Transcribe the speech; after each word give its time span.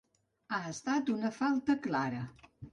Ha 0.57 0.61
estat 0.69 1.13
una 1.17 1.33
falta 1.37 1.79
clara. 1.87 2.27